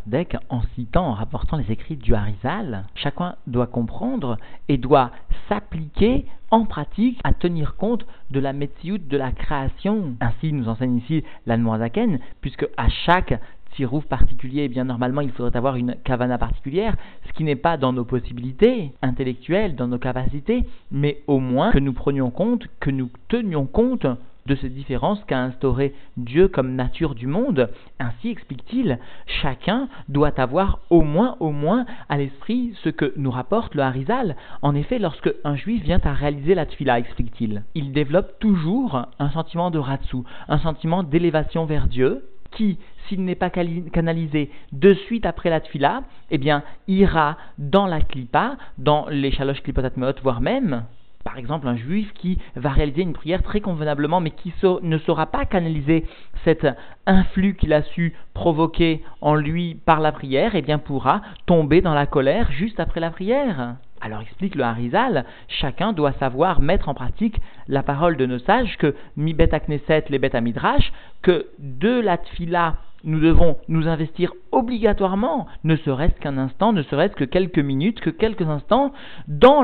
en 0.48 0.62
citant, 0.74 1.06
en 1.06 1.12
rapportant 1.12 1.56
les 1.56 1.70
écrits 1.70 1.96
du 1.96 2.14
Harizal. 2.14 2.84
Chacun 2.94 3.36
doit 3.46 3.66
comprendre 3.66 4.38
et 4.68 4.78
doit 4.78 5.10
s'appliquer 5.48 6.26
en 6.50 6.64
pratique 6.64 7.20
à 7.24 7.32
tenir 7.32 7.76
compte 7.76 8.06
de 8.30 8.40
la 8.40 8.52
Metsiout 8.52 8.98
de 8.98 9.16
la 9.16 9.32
création. 9.32 10.14
Ainsi 10.20 10.52
nous 10.52 10.68
enseigne 10.68 10.96
ici 10.96 11.22
l'Anmoazaken, 11.46 12.18
puisque 12.40 12.66
à 12.76 12.88
chaque 12.88 13.38
tirouf 13.74 14.04
particulier, 14.06 14.64
eh 14.64 14.68
bien 14.68 14.84
normalement 14.84 15.22
il 15.22 15.32
faudrait 15.32 15.56
avoir 15.56 15.76
une 15.76 15.96
kavana 16.04 16.36
particulière, 16.38 16.94
ce 17.26 17.32
qui 17.32 17.44
n'est 17.44 17.56
pas 17.56 17.78
dans 17.78 17.92
nos 17.92 18.04
possibilités 18.04 18.92
intellectuelles, 19.00 19.76
dans 19.76 19.88
nos 19.88 19.98
capacités, 19.98 20.66
mais 20.90 21.22
au 21.26 21.38
moins 21.38 21.72
que 21.72 21.78
nous 21.78 21.94
prenions 21.94 22.30
compte, 22.30 22.66
que 22.80 22.90
nous 22.90 23.10
tenions 23.28 23.66
compte 23.66 24.06
de 24.46 24.54
ces 24.54 24.68
différences 24.68 25.22
qu'a 25.24 25.38
instauré 25.38 25.94
Dieu 26.16 26.48
comme 26.48 26.74
nature 26.74 27.14
du 27.14 27.26
monde. 27.26 27.70
Ainsi 27.98 28.30
explique-t-il, 28.30 28.98
chacun 29.42 29.88
doit 30.08 30.40
avoir 30.40 30.80
au 30.90 31.02
moins, 31.02 31.36
au 31.40 31.50
moins 31.50 31.86
à 32.08 32.18
l'esprit 32.18 32.72
ce 32.82 32.88
que 32.88 33.12
nous 33.16 33.30
rapporte 33.30 33.74
le 33.74 33.82
Harizal. 33.82 34.36
En 34.62 34.74
effet, 34.74 34.98
lorsque 34.98 35.32
un 35.44 35.56
juif 35.56 35.82
vient 35.82 36.00
à 36.04 36.12
réaliser 36.12 36.54
la 36.54 36.66
tfila, 36.66 36.98
explique-t-il, 36.98 37.62
il 37.74 37.92
développe 37.92 38.38
toujours 38.38 39.06
un 39.18 39.30
sentiment 39.30 39.70
de 39.70 39.78
ratsu, 39.78 40.18
un 40.48 40.58
sentiment 40.58 41.02
d'élévation 41.02 41.64
vers 41.64 41.86
Dieu, 41.86 42.24
qui, 42.52 42.78
s'il 43.08 43.24
n'est 43.24 43.34
pas 43.34 43.50
canalisé 43.50 44.50
de 44.72 44.94
suite 44.94 45.26
après 45.26 45.50
la 45.50 45.60
tfila, 45.60 46.02
eh 46.30 46.38
bien, 46.38 46.62
ira 46.86 47.38
dans 47.58 47.86
la 47.86 48.00
klipa, 48.00 48.56
dans 48.78 49.06
les 49.08 49.30
chalosh 49.30 49.62
klipotat 49.62 49.92
voire 50.22 50.40
même 50.40 50.84
Par 51.24 51.38
exemple, 51.38 51.68
un 51.68 51.76
juif 51.76 52.12
qui 52.14 52.38
va 52.56 52.70
réaliser 52.70 53.02
une 53.02 53.12
prière 53.12 53.42
très 53.42 53.60
convenablement, 53.60 54.20
mais 54.20 54.30
qui 54.30 54.52
ne 54.82 54.98
saura 54.98 55.26
pas 55.26 55.44
canaliser 55.44 56.04
cet 56.44 56.66
influx 57.06 57.54
qu'il 57.54 57.72
a 57.72 57.82
su 57.82 58.14
provoquer 58.34 59.02
en 59.20 59.34
lui 59.34 59.74
par 59.74 60.00
la 60.00 60.12
prière, 60.12 60.54
eh 60.54 60.62
bien 60.62 60.78
pourra 60.78 61.22
tomber 61.46 61.80
dans 61.80 61.94
la 61.94 62.06
colère 62.06 62.50
juste 62.52 62.80
après 62.80 63.00
la 63.00 63.10
prière. 63.10 63.76
Alors 64.00 64.20
explique 64.20 64.56
le 64.56 64.64
Harizal, 64.64 65.24
chacun 65.46 65.92
doit 65.92 66.12
savoir 66.14 66.60
mettre 66.60 66.88
en 66.88 66.94
pratique 66.94 67.40
la 67.68 67.84
parole 67.84 68.16
de 68.16 68.26
nos 68.26 68.40
sages 68.40 68.76
que 68.78 68.96
mi 69.16 69.32
bet 69.32 69.54
akneset 69.54 70.06
les 70.08 70.18
bet 70.18 70.40
midrash, 70.40 70.92
que 71.22 71.46
de 71.60 72.00
la 72.00 72.18
tfila 72.18 72.78
nous 73.04 73.20
devons 73.20 73.56
nous 73.68 73.88
investir 73.88 74.32
obligatoirement, 74.50 75.46
ne 75.64 75.76
serait-ce 75.76 76.20
qu'un 76.20 76.38
instant, 76.38 76.72
ne 76.72 76.82
serait-ce 76.82 77.14
que 77.14 77.24
quelques 77.24 77.58
minutes, 77.58 78.00
que 78.00 78.10
quelques 78.10 78.48
instants, 78.48 78.92
dans, 79.28 79.62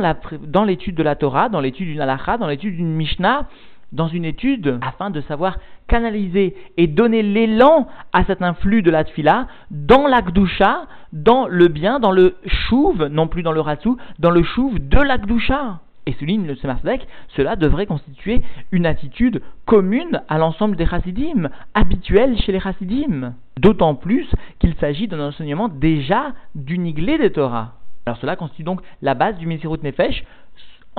l'étude 0.64 0.94
de 0.94 1.02
la 1.02 1.16
Torah, 1.16 1.48
dans 1.48 1.60
l'étude 1.60 1.88
d'une 1.88 2.00
halakha, 2.00 2.38
dans 2.38 2.48
l'étude 2.48 2.76
d'une 2.76 2.94
Mishnah, 2.94 3.46
dans 3.92 4.08
une 4.08 4.24
étude, 4.24 4.78
afin 4.82 5.10
de 5.10 5.20
savoir 5.22 5.58
canaliser 5.86 6.54
et 6.76 6.86
donner 6.86 7.22
l'élan 7.22 7.88
à 8.12 8.24
cet 8.24 8.42
influx 8.42 8.82
de 8.82 8.90
la 8.90 9.04
tfila 9.04 9.46
dans 9.70 10.06
l'akdusha, 10.06 10.86
dans 11.12 11.46
le 11.46 11.68
bien, 11.68 11.98
dans 11.98 12.12
le 12.12 12.36
chouv, 12.46 13.06
non 13.06 13.28
plus 13.28 13.42
dans 13.42 13.52
le 13.52 13.60
ratsou, 13.60 13.96
dans 14.18 14.30
le 14.30 14.42
chouv 14.42 14.78
de 14.78 15.00
l'akdusha 15.00 15.80
et 16.08 16.12
souligne 16.14 16.46
le 16.46 16.56
Semarzdek, 16.56 17.06
cela 17.36 17.54
devrait 17.54 17.84
constituer 17.84 18.40
une 18.72 18.86
attitude 18.86 19.42
commune 19.66 20.22
à 20.28 20.38
l'ensemble 20.38 20.74
des 20.74 20.86
chassidim, 20.86 21.50
habituelle 21.74 22.38
chez 22.38 22.50
les 22.50 22.60
chassidim. 22.60 23.34
D'autant 23.58 23.94
plus 23.94 24.26
qu'il 24.58 24.74
s'agit 24.76 25.06
d'un 25.06 25.20
enseignement 25.20 25.68
déjà 25.68 26.32
du 26.54 26.78
niglé 26.78 27.18
des 27.18 27.30
Torah. 27.30 27.74
Alors 28.06 28.16
cela 28.16 28.36
constitue 28.36 28.62
donc 28.62 28.80
la 29.02 29.12
base 29.12 29.36
du 29.36 29.46
Mesirut 29.46 29.82
Nefesh, 29.82 30.24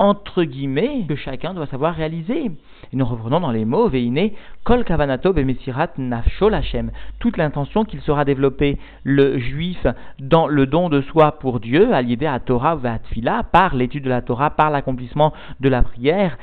entre 0.00 0.44
guillemets, 0.44 1.04
que 1.06 1.14
chacun 1.14 1.52
doit 1.52 1.66
savoir 1.66 1.94
réaliser. 1.94 2.46
Et 2.46 2.96
nous 2.96 3.04
revenons 3.04 3.38
dans 3.38 3.50
les 3.50 3.66
mots, 3.66 3.86
Veine, 3.86 4.30
Kol 4.64 4.82
Kavanato 4.82 5.34
Bemesirat 5.34 5.90
Nafshol 5.98 6.54
Hashem. 6.54 6.90
Toute 7.18 7.36
l'intention 7.36 7.84
qu'il 7.84 8.00
sera 8.00 8.24
développé, 8.24 8.78
le 9.04 9.38
juif, 9.38 9.86
dans 10.18 10.46
le 10.46 10.64
don 10.64 10.88
de 10.88 11.02
soi 11.02 11.32
pour 11.32 11.60
Dieu, 11.60 11.92
à 11.92 11.98
à 11.98 12.40
Torah 12.40 12.76
ou 12.76 12.86
à 12.86 13.42
par 13.42 13.74
l'étude 13.74 14.04
de 14.04 14.08
la 14.08 14.22
Torah, 14.22 14.48
par 14.48 14.70
l'accomplissement 14.70 15.34
de 15.60 15.68
la 15.68 15.82
prière, 15.82 16.38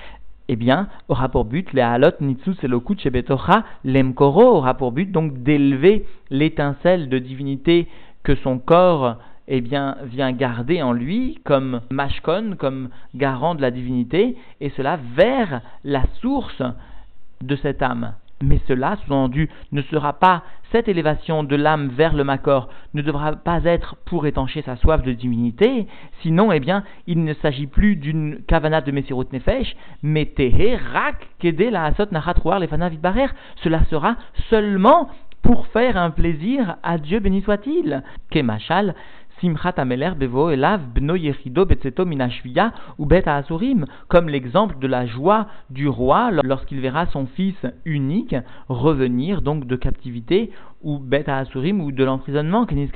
eh 0.50 0.56
bien, 0.56 0.88
aura 1.10 1.28
pour 1.30 1.46
but, 1.46 1.74
les 1.74 1.82
halot 1.82 2.12
nitsus 2.22 2.58
elokut 2.62 3.00
shebetocha 3.00 3.64
lemkoro, 3.84 4.58
aura 4.58 4.76
pour 4.76 4.92
but 4.92 5.12
donc 5.12 5.42
d'élever 5.42 6.06
l'étincelle 6.30 7.10
de 7.10 7.18
divinité 7.18 7.88
que 8.22 8.36
son 8.36 8.60
corps 8.60 9.18
eh 9.48 9.62
bien, 9.62 9.98
vient 10.04 10.32
garder 10.32 10.82
en 10.82 10.94
lui 10.94 11.40
comme 11.44 11.82
mashkon, 11.90 12.56
comme 12.58 12.90
garant 13.16 13.56
de 13.56 13.62
la 13.62 13.72
divinité, 13.72 14.36
et 14.62 14.70
cela 14.72 15.00
vers 15.16 15.62
la 15.84 16.04
source 16.22 16.62
de 17.42 17.56
cette 17.56 17.82
âme. 17.82 18.14
Mais 18.42 18.60
cela, 18.68 18.98
sous-entendu, 18.98 19.50
ne 19.72 19.82
sera 19.82 20.14
pas, 20.14 20.44
cette 20.72 20.88
élévation 20.88 21.44
de 21.44 21.56
l'âme 21.56 21.88
vers 21.88 22.14
le 22.14 22.24
Makor 22.24 22.70
ne 22.94 23.02
devra 23.02 23.32
pas 23.32 23.64
être 23.64 23.96
pour 24.06 24.28
étancher 24.28 24.62
sa 24.62 24.76
soif 24.76 25.02
de 25.02 25.14
divinité, 25.14 25.88
sinon, 26.22 26.52
eh 26.52 26.60
bien, 26.60 26.84
il 27.08 27.24
ne 27.24 27.34
s'agit 27.36 27.68
plus 27.68 27.96
d'une 27.96 28.42
kavanat 28.48 28.82
de 28.82 28.92
Messirut 28.92 29.26
Nefesh, 29.32 29.76
mais 30.04 30.26
Tehe, 30.26 30.78
Rak, 30.94 31.30
Kede, 31.40 31.72
la 31.72 31.86
Asot, 31.86 32.06
Lefana, 32.12 32.90
Vidbarer. 32.90 33.28
Cela 33.64 33.86
sera 33.86 34.18
seulement 34.50 35.10
pour 35.42 35.68
faire 35.68 35.98
un 35.98 36.12
plaisir 36.12 36.76
à 36.84 36.98
Dieu 36.98 37.20
béni 37.20 37.42
soit-il. 37.42 38.04
Kemachal, 38.30 38.94
Bevo 39.42 40.50
Elav 40.50 40.82
Bno 40.94 41.16
Yechido 41.16 41.66
Betzeto 41.66 42.06
Minashvia 42.06 42.74
ou 42.98 43.06
Bet 43.06 43.28
Asurim, 43.28 43.86
comme 44.08 44.30
l'exemple 44.30 44.80
de 44.80 44.88
la 44.88 45.06
joie 45.06 45.48
du 45.70 45.88
roi 45.88 46.32
lorsqu'il 46.44 46.80
verra 46.80 47.06
son 47.08 47.28
fils 47.28 47.56
unique 47.86 48.36
revenir 48.68 49.42
donc 49.42 49.66
de 49.66 49.76
captivité 49.76 50.52
ou 50.82 51.00
Bet 51.00 51.30
Asurim 51.30 51.82
ou 51.82 51.92
de 51.92 52.04
l'emprisonnement, 52.04 52.66
Kenis 52.66 52.92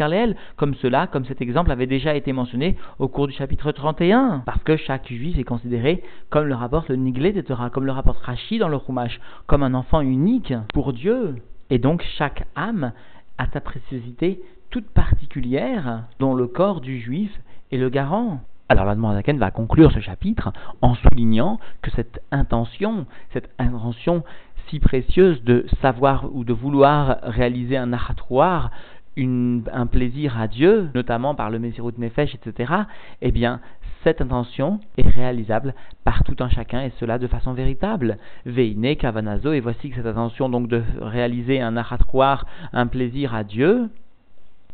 comme 0.56 0.76
cela, 0.76 1.08
comme 1.08 1.26
cet 1.26 1.42
exemple 1.42 1.72
avait 1.72 1.88
déjà 1.88 2.16
été 2.16 2.34
mentionné 2.34 2.76
au 3.00 3.08
cours 3.08 3.28
du 3.28 3.34
chapitre 3.34 3.72
31, 3.72 4.44
parce 4.46 4.64
que 4.64 4.78
chaque 4.78 5.08
juif 5.08 5.38
est 5.38 5.44
considéré, 5.44 6.04
comme 6.30 6.48
le 6.48 6.56
rapporte 6.56 6.90
le 6.90 6.96
Niglé 6.96 7.34
de 7.34 7.42
Torah, 7.42 7.70
comme 7.70 7.86
le 7.86 7.92
rapporte 7.92 8.20
Rashi 8.24 8.60
dans 8.60 8.70
le 8.70 8.80
Chumash, 8.80 9.20
comme 9.48 9.64
un 9.64 9.74
enfant 9.74 10.02
unique 10.02 10.54
pour 10.74 10.94
Dieu. 10.94 11.36
Et 11.70 11.80
donc 11.80 12.04
chaque 12.18 12.48
âme 12.56 12.92
a 13.38 13.48
sa 13.54 13.62
préciosité 13.62 14.42
toute 14.72 14.90
particulière 14.90 16.06
dont 16.20 16.34
le 16.34 16.48
corps 16.48 16.82
du 16.82 17.00
juif 17.00 17.32
est 17.72 17.78
le 17.78 17.90
garant. 17.90 18.40
Alors 18.70 18.86
la 18.86 18.96
Zaken 18.96 19.38
va 19.38 19.52
conclure 19.52 19.92
ce 19.92 20.00
chapitre 20.00 20.54
en 20.82 20.96
soulignant 20.96 21.60
que 21.82 21.92
cette 21.92 22.24
intention, 22.32 23.06
cette 23.34 23.50
intention 23.60 24.24
si 24.70 24.80
précieuse 24.80 25.44
de 25.44 25.66
savoir 25.82 26.34
ou 26.34 26.46
de 26.46 26.54
vouloir 26.54 27.18
réaliser 27.24 27.76
un 27.76 27.92
achatroir, 27.92 28.72
un 29.18 29.86
plaisir 29.88 30.40
à 30.40 30.48
Dieu, 30.48 30.90
notamment 30.96 31.36
par 31.36 31.50
le 31.50 31.60
Mesirut 31.60 31.94
Nefesh, 31.98 32.34
etc., 32.36 32.74
eh 33.22 33.32
bien, 33.32 33.60
cette 34.06 34.22
intention 34.22 34.80
est 34.98 35.08
réalisable 35.08 35.76
par 36.06 36.24
tout 36.24 36.38
un 36.40 36.50
chacun 36.50 36.82
et 36.82 36.92
cela 37.00 37.20
de 37.20 37.28
façon 37.28 37.54
véritable. 37.54 38.18
Veine 38.46 38.96
Kavanazo, 38.96 39.52
et 39.52 39.60
voici 39.60 39.90
que 39.90 39.98
cette 39.98 40.06
intention 40.06 40.48
donc 40.48 40.70
de 40.70 40.82
réaliser 41.02 41.60
un 41.60 41.76
achatroir, 41.76 42.46
un 42.72 42.88
plaisir 42.88 43.36
à 43.36 43.44
Dieu, 43.44 43.90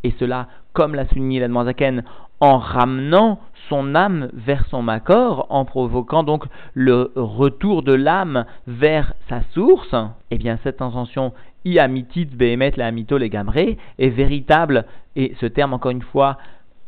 et 0.08 0.16
cela, 0.20 0.48
comme 0.72 0.96
l'a 0.96 1.06
souligné 1.08 1.40
la 1.40 1.50
en 2.40 2.58
ramenant 2.60 3.40
son 3.68 3.94
âme 3.94 4.30
vers 4.34 4.66
son 4.68 4.82
makor, 4.82 5.48
en 5.50 5.66
provoquant 5.66 6.24
donc 6.24 6.46
le 6.74 7.12
retour 7.16 7.84
de 7.84 7.92
l'âme 7.92 8.46
vers 8.68 9.14
sa 9.28 9.42
source, 9.54 9.96
eh 10.32 10.38
bien 10.38 10.60
cette 10.64 10.82
intention 10.82 11.34
iamitit 11.66 12.26
behemet 12.26 12.72
la 12.78 12.88
amito 12.88 13.18
les 13.18 13.30
est 13.98 14.10
véritable, 14.10 14.86
et 15.18 15.36
ce 15.42 15.46
terme 15.46 15.74
encore 15.74 15.92
une 15.92 16.02
fois 16.02 16.38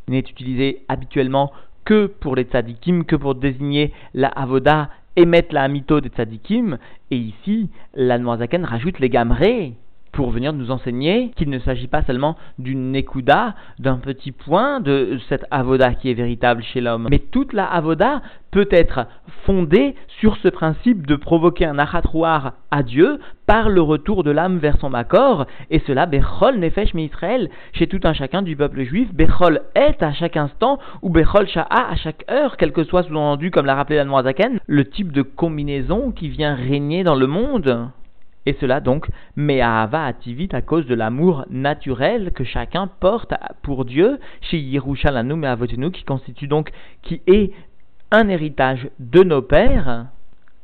n'est 0.08 0.20
utilisé 0.20 0.84
habituellement 0.88 1.52
que 1.84 2.06
pour 2.06 2.38
les 2.38 2.44
tzadikim, 2.44 3.04
que 3.04 3.18
pour 3.18 3.36
désigner 3.36 3.92
la 4.14 4.30
avoda 4.30 4.90
émet 5.18 5.48
la 5.52 5.64
amito 5.64 6.00
des 6.00 6.10
tzadikim, 6.10 6.78
et 7.12 7.18
ici 7.18 7.70
la 7.96 8.18
Zaken 8.38 8.64
rajoute 8.64 9.00
les 9.00 9.10
gamré, 9.10 9.74
pour 10.12 10.32
venir 10.32 10.54
nous 10.54 10.72
enseigner 10.72 11.32
qu'il 11.36 11.50
ne 11.50 11.60
s'agit 11.60 11.88
pas 11.88 12.04
seulement 12.04 12.36
d'une 12.58 12.92
nekuda, 12.92 13.56
d'un 13.80 13.98
petit 13.98 14.32
point 14.32 14.80
de 14.80 15.20
cette 15.30 15.46
avoda 15.52 15.94
qui 15.94 16.10
est 16.10 16.14
véritable 16.14 16.64
chez 16.64 16.82
l'homme, 16.82 17.08
mais 17.10 17.20
toute 17.20 17.54
la 17.54 17.66
avoda 17.66 18.22
peut 18.52 18.68
être 18.72 19.06
fondée 19.46 19.96
sur 20.20 20.38
ce 20.38 20.48
principe 20.48 21.06
de 21.06 21.16
provoquer 21.16 21.66
un 21.66 21.80
achatroir 21.80 22.54
à 22.72 22.84
Dieu 22.84 23.20
par 23.46 23.70
le 23.70 23.82
retour 23.82 24.24
de 24.24 24.32
l'âme 24.32 24.58
vers 24.58 24.78
son 24.78 24.90
makor, 24.90 25.46
et 25.70 25.80
cela 25.88 26.06
bechol 26.06 26.60
nefesh 26.60 26.94
Israël, 26.96 27.50
chez 27.74 27.88
tout 27.88 28.00
un 28.04 28.14
chacun 28.14 28.42
du 28.42 28.56
peuple 28.56 28.84
juif, 28.84 29.14
bechol 29.14 29.62
est 29.76 30.02
à 30.04 30.14
chaque 30.14 30.38
instant, 30.38 30.80
ou 31.02 31.10
bechol 31.10 31.48
sha'a 31.48 31.92
à 31.92 31.96
chaque 31.96 32.26
heure, 32.30 32.58
quel 32.58 32.72
que 32.72 32.84
soit 32.84 33.04
sous-entendu, 33.04 33.52
comme 33.52 33.66
l'a 33.66 33.76
rappelé 33.76 33.98
la 33.98 34.24
Zaken, 34.24 34.60
le 34.66 34.86
type 34.86 35.12
de 35.12 35.22
combinaison 35.22 36.12
qui 36.12 36.30
vient 36.30 36.56
régner 36.56 37.04
dans 37.04 37.16
le 37.16 37.28
monde. 37.28 37.90
Et 38.50 38.58
cela 38.60 38.80
donc, 38.80 39.08
Me'ahava 39.36 40.06
ativit 40.06 40.50
à 40.54 40.64
cause 40.64 40.88
de 40.88 40.96
l'amour 40.96 41.46
naturel 41.52 42.32
que 42.34 42.44
chacun 42.44 42.88
porte 42.88 43.32
pour 43.62 43.86
Dieu 43.86 44.18
chez 44.42 44.58
Yerushalanu 44.58 45.36
Me'avotenu, 45.36 45.92
qui 45.92 46.04
constitue 46.04 46.48
donc, 46.48 46.72
qui 47.04 47.22
est 47.28 47.52
un 48.10 48.28
héritage 48.28 48.90
de 48.98 49.22
nos 49.22 49.44
pères. 49.44 50.08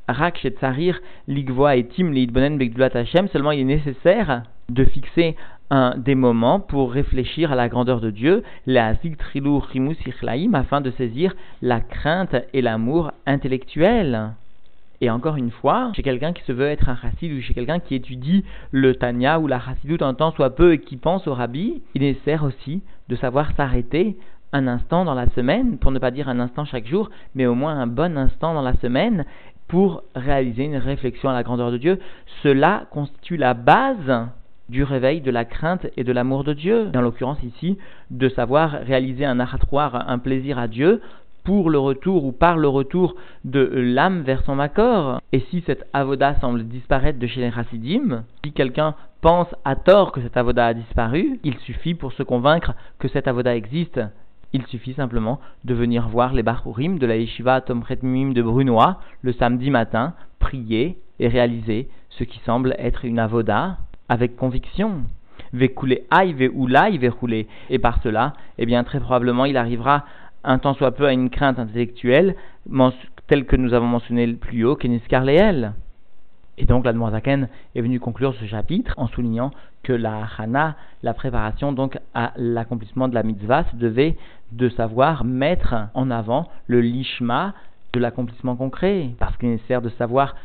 Rak 0.08 0.48
Tsarir, 0.58 1.00
Ligvoa 1.28 1.76
et 1.76 1.86
Tim 1.86 2.10
Leidbonen 2.10 2.60
Hashem, 2.96 3.28
seulement 3.28 3.52
il 3.52 3.60
est 3.60 3.76
nécessaire 3.76 4.42
de 4.70 4.84
fixer 4.84 5.36
un, 5.70 5.96
des 5.96 6.16
moments 6.16 6.60
pour 6.60 6.92
réfléchir 6.92 7.52
à 7.52 7.56
la 7.56 7.70
grandeur 7.70 8.02
de 8.02 8.10
Dieu, 8.10 8.42
la 8.66 8.96
Zigtrilu 8.96 9.58
Rimus 9.58 9.98
afin 10.54 10.82
de 10.82 10.90
saisir 10.90 11.36
la 11.62 11.82
crainte 11.82 12.36
et 12.52 12.64
l'amour 12.64 13.12
intellectuel. 13.28 14.32
Et 15.02 15.10
encore 15.10 15.36
une 15.36 15.52
fois, 15.52 15.92
chez 15.96 16.04
quelqu'un 16.04 16.34
qui 16.34 16.44
se 16.44 16.52
veut 16.52 16.68
être 16.68 16.90
un 16.90 16.96
chassid 16.96 17.32
ou 17.32 17.42
chez 17.42 17.54
quelqu'un 17.54 17.80
qui 17.80 17.96
étudie 17.96 18.44
le 18.72 18.96
Tanya 18.96 19.40
ou 19.40 19.48
la 19.48 19.60
chassidoute 19.60 20.02
un 20.02 20.14
temps 20.14 20.32
soit 20.32 20.56
peu 20.56 20.74
et 20.74 20.80
qui 20.80 20.98
pense 20.98 21.28
au 21.28 21.34
rabbi, 21.34 21.82
il 21.94 22.04
est 22.04 22.14
nécessaire 22.14 22.44
aussi 22.44 22.82
de 23.10 23.16
savoir 23.16 23.52
s'arrêter 23.56 24.18
un 24.54 24.68
instant 24.68 25.04
dans 25.04 25.14
la 25.14 25.28
semaine, 25.32 25.78
pour 25.78 25.92
ne 25.92 26.00
pas 26.00 26.12
dire 26.12 26.30
un 26.30 26.40
instant 26.40 26.66
chaque 26.66 26.88
jour, 26.88 27.10
mais 27.34 27.46
au 27.46 27.56
moins 27.56 27.78
un 27.78 27.88
bon 27.88 28.18
instant 28.18 28.54
dans 28.54 28.62
la 28.62 28.76
semaine 28.76 29.26
pour 29.68 30.04
réaliser 30.16 30.64
une 30.64 30.78
réflexion 30.78 31.30
à 31.30 31.34
la 31.34 31.44
grandeur 31.44 31.72
de 31.72 31.78
Dieu. 31.78 32.00
Cela 32.44 32.86
constitue 32.92 33.36
la 33.36 33.54
base 33.54 34.30
du 34.70 34.84
réveil 34.84 35.22
de 35.22 35.32
la 35.32 35.46
crainte 35.46 35.88
et 35.98 36.04
de 36.04 36.12
l'amour 36.12 36.44
de 36.44 36.54
Dieu. 36.54 36.90
En 36.96 37.02
l'occurrence 37.02 37.42
ici, 37.44 37.78
de 38.12 38.30
savoir 38.30 38.72
réaliser 38.72 39.26
un 39.26 39.40
achatroir, 39.40 40.10
un 40.10 40.20
plaisir 40.20 40.58
à 40.58 40.68
Dieu, 40.68 41.02
pour 41.46 41.70
le 41.70 41.80
retour 41.80 42.26
ou 42.26 42.32
par 42.32 42.58
le 42.58 42.68
retour 42.68 43.16
de 43.46 43.62
l'âme 43.74 44.24
vers 44.24 44.44
son 44.44 44.56
makor. 44.56 45.22
Et 45.32 45.40
si 45.52 45.64
cette 45.66 45.86
avoda 45.94 46.36
semble 46.42 46.68
disparaître 46.68 47.20
de 47.20 47.28
chez 47.28 47.40
les 47.40 47.52
si 48.44 48.52
quelqu'un 48.52 48.96
pense 49.22 49.48
à 49.64 49.76
tort 49.76 50.12
que 50.12 50.22
cette 50.22 50.36
avoda 50.36 50.66
a 50.66 50.74
disparu, 50.74 51.40
il 51.44 51.58
suffit 51.60 51.94
pour 51.94 52.12
se 52.14 52.24
convaincre 52.24 52.74
que 53.00 53.08
cette 53.08 53.28
avoda 53.28 53.56
existe 53.56 54.02
Il 54.54 54.66
suffit 54.66 54.94
simplement 54.94 55.40
de 55.64 55.74
venir 55.74 56.08
voir 56.10 56.34
les 56.34 56.44
Bachurim 56.44 56.98
de 56.98 57.06
la 57.06 57.18
Yeshiva 57.18 57.64
Mimim 58.02 58.34
de 58.34 58.42
Brunois 58.42 59.00
le 59.22 59.34
samedi 59.34 59.70
matin, 59.70 60.14
prier 60.40 60.98
et 61.20 61.28
réaliser 61.28 61.88
ce 62.10 62.24
qui 62.24 62.40
semble 62.40 62.76
être 62.78 63.06
une 63.06 63.20
avoda 63.20 63.78
avec 64.10 64.36
conviction. 64.36 65.04
Vekoulé 65.54 66.06
aïe, 66.12 66.34
ve 66.34 67.10
rouler. 67.10 67.48
Et 67.70 67.80
par 67.80 68.02
cela, 68.02 68.34
eh 68.58 68.66
bien, 68.66 68.84
très 68.84 69.00
probablement, 69.00 69.46
il 69.46 69.58
arrivera 69.58 70.06
un 70.46 70.60
tant 70.60 70.74
soit 70.74 70.92
peu 70.92 71.06
à 71.06 71.14
une 71.14 71.30
crainte 71.30 71.60
intellectuelle, 71.60 72.36
telle 73.28 73.46
que 73.46 73.56
nous 73.56 73.74
avons 73.74 73.88
mentionné 73.88 74.28
plus 74.34 74.64
haut, 74.66 74.76
qu'Eniskar 74.76 75.24
et 76.58 76.66
donc 76.66 76.86
l'Admorazaken 76.86 77.50
est 77.76 77.82
venu 77.82 78.00
conclure 78.00 78.34
ce 78.36 78.46
chapitre 78.46 78.94
en 78.98 79.08
soulignant 79.08 79.52
que 79.84 79.94
la 79.94 80.26
hana, 80.38 80.76
la 81.04 81.14
préparation 81.14 81.74
donc 81.74 82.00
à 82.14 82.32
l'accomplissement 82.38 83.08
de 83.08 83.14
la 83.14 83.24
mitzvah, 83.24 83.66
se 83.72 83.76
devait 83.76 84.16
de 84.52 84.70
savoir 84.70 85.26
mettre 85.26 85.76
en 85.94 86.10
avant 86.12 86.50
le 86.68 86.82
lishma 86.82 87.54
de 87.94 88.00
l'accomplissement 88.00 88.56
concret, 88.56 89.10
parce 89.20 89.36
qu'il 89.38 89.50
est 89.50 89.54
nécessaire 89.54 89.82
de 89.82 89.90
savoir 89.90 90.36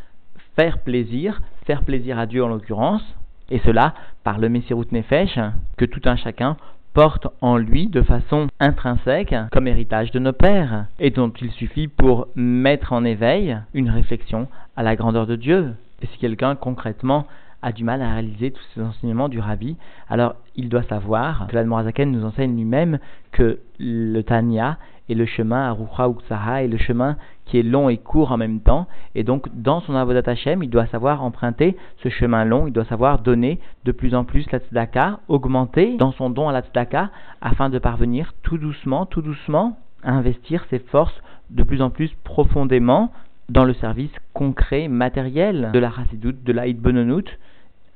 faire 0.57 0.79
plaisir, 0.79 1.41
faire 1.65 1.83
plaisir 1.85 2.19
à 2.19 2.27
Dieu 2.27 2.45
en 2.45 2.49
l'occurrence, 2.49 3.03
et 3.51 3.61
cela 3.61 3.95
par 4.25 4.39
le 4.39 4.49
Messirut 4.49 4.87
Nefesh, 4.93 5.39
que 5.77 5.85
tout 5.85 6.03
un 6.05 6.17
chacun 6.17 6.57
porte 7.01 7.29
en 7.41 7.57
lui 7.57 7.87
de 7.87 8.03
façon 8.03 8.49
intrinsèque 8.61 9.35
comme 9.53 9.67
héritage 9.67 10.11
de 10.11 10.19
nos 10.19 10.35
pères, 10.35 10.85
et 10.99 11.09
dont 11.09 11.33
il 11.41 11.51
suffit 11.51 11.89
pour 11.89 12.29
mettre 12.35 12.93
en 12.93 13.07
éveil 13.07 13.57
une 13.73 13.89
réflexion 13.89 14.49
à 14.77 14.83
la 14.83 14.97
grandeur 14.97 15.27
de 15.27 15.35
Dieu. 15.35 15.73
Et 16.03 16.07
si 16.09 16.19
quelqu'un 16.19 16.57
concrètement 16.57 17.27
a 17.63 17.73
du 17.73 17.85
mal 17.85 18.03
à 18.03 18.15
réaliser 18.15 18.51
tous 18.51 18.63
ces 18.75 18.81
enseignements 18.81 19.29
du 19.29 19.39
rabbi, 19.39 19.77
alors 20.09 20.35
il 20.57 20.69
doit 20.69 20.83
savoir 20.85 21.47
que 21.49 21.55
l'Admorazaken 21.55 22.11
nous 22.11 22.25
enseigne 22.25 22.57
lui-même 22.57 22.99
que 23.33 23.61
le 23.79 24.23
Tanya 24.23 24.79
est 25.09 25.15
le 25.15 25.27
chemin 25.27 25.69
à 25.69 25.73
Rucha 25.73 26.09
Uksaha 26.09 26.63
est 26.63 26.69
le 26.69 26.79
chemin 26.79 27.17
qui 27.45 27.59
est 27.59 27.63
long 27.63 27.89
et 27.89 27.99
court 27.99 28.31
en 28.31 28.37
même 28.37 28.61
temps. 28.61 28.87
Et 29.15 29.25
donc, 29.25 29.49
dans 29.53 29.81
son 29.81 29.95
Avodat 29.95 30.31
Hashem, 30.31 30.63
il 30.63 30.71
doit 30.71 30.87
savoir 30.87 31.25
emprunter 31.25 31.77
ce 32.03 32.09
chemin 32.09 32.45
long, 32.45 32.67
il 32.69 32.73
doit 32.73 32.85
savoir 32.85 33.19
donner 33.19 33.59
de 33.85 33.93
plus 33.93 34.15
en 34.15 34.25
plus 34.25 34.51
la 34.53 34.61
tzedaka, 34.61 35.21
augmenter 35.29 35.97
dans 35.97 36.13
son 36.13 36.31
don 36.31 36.49
à 36.49 36.53
la 36.53 36.63
tzedaka, 36.63 37.11
afin 37.41 37.71
de 37.71 37.79
parvenir 37.79 38.35
tout 38.43 38.59
doucement, 38.59 39.05
tout 39.05 39.23
doucement, 39.23 39.79
à 40.05 40.13
investir 40.13 40.65
ses 40.71 40.79
forces 40.79 41.21
de 41.51 41.63
plus 41.65 41.83
en 41.83 41.91
plus 41.91 42.11
profondément 42.23 43.11
dans 43.49 43.65
le 43.65 43.75
service 43.75 44.13
concret, 44.33 44.87
matériel 44.87 45.71
de 45.73 45.79
la 45.81 45.91
Chassidoute, 45.91 46.45
de 46.45 46.53
la 46.53 46.69
Hitbononut 46.69 47.27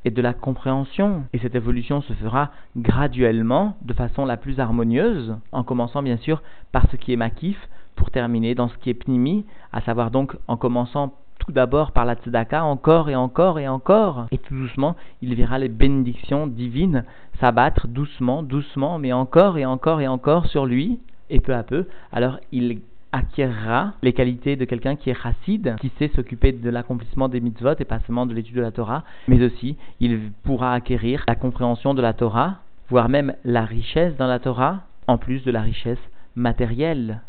et 0.05 0.11
de 0.11 0.23
la 0.23 0.35
compréhension. 0.35 1.25
Et 1.33 1.39
cette 1.39 1.55
évolution 1.55 2.01
se 2.03 2.13
fera 2.15 2.51
graduellement, 2.77 3.77
de 3.83 3.93
façon 3.93 4.25
la 4.25 4.37
plus 4.37 4.61
harmonieuse, 4.61 5.37
en 5.53 5.63
commençant 5.63 6.03
bien 6.03 6.17
sûr 6.17 6.43
par 6.73 6.91
ce 6.91 6.97
qui 6.97 7.13
est 7.13 7.17
makif, 7.17 7.59
pour 7.97 8.11
terminer 8.11 8.55
dans 8.55 8.69
ce 8.69 8.77
qui 8.79 8.91
est 8.91 8.95
pnimi, 8.95 9.45
à 9.73 9.81
savoir 9.81 10.11
donc 10.11 10.37
en 10.49 10.57
commençant 10.57 11.15
tout 11.39 11.53
d'abord 11.53 11.93
par 11.93 12.05
la 12.05 12.15
tzedaka, 12.15 12.65
encore 12.65 13.11
et 13.11 13.17
encore 13.17 13.59
et 13.59 13.69
encore. 13.69 14.27
Et 14.31 14.39
tout 14.39 14.55
doucement, 14.55 14.97
il 15.21 15.35
verra 15.35 15.59
les 15.59 15.69
bénédictions 15.69 16.47
divines 16.47 17.05
s'abattre 17.41 17.89
doucement, 17.89 18.43
doucement, 18.43 18.99
mais 18.99 19.13
encore 19.13 19.59
et 19.59 19.67
encore 19.67 20.01
et 20.01 20.09
encore 20.09 20.47
sur 20.47 20.67
lui. 20.67 21.01
Et 21.31 21.41
peu 21.41 21.55
à 21.55 21.63
peu, 21.63 21.87
alors 22.13 22.39
il 22.53 22.81
acquérera 23.15 23.93
les 24.03 24.13
qualités 24.13 24.57
de 24.57 24.65
quelqu'un 24.65 24.97
qui 24.97 25.09
est 25.09 25.15
chassid, 25.15 25.77
qui 25.81 25.93
sait 25.99 26.11
s'occuper 26.17 26.51
de 26.51 26.69
l'accomplissement 26.69 27.29
des 27.29 27.41
mitzvot 27.41 27.75
et 27.79 27.85
pas 27.85 28.01
seulement 28.01 28.27
de 28.27 28.35
l'étude 28.35 28.57
de 28.57 28.61
la 28.61 28.73
Torah, 28.73 29.05
mais 29.29 29.41
aussi 29.43 29.77
il 30.01 30.33
pourra 30.43 30.75
acquérir 30.75 31.25
la 31.29 31.37
compréhension 31.37 31.95
de 31.95 32.03
la 32.03 32.13
Torah, 32.13 32.57
voire 32.91 33.09
même 33.09 33.35
la 33.45 33.65
richesse 33.65 34.17
dans 34.17 34.27
la 34.27 34.41
Torah, 34.41 34.81
en 35.07 35.17
plus 35.17 35.45
de 35.45 35.53
la 35.53 35.61
richesse 35.61 35.99
matérielle. 36.35 37.21